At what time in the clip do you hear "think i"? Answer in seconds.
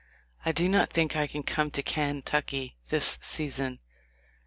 0.91-1.27